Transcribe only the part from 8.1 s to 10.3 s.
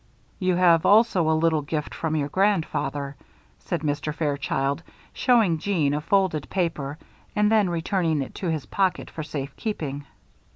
it to his pocket for safe keeping.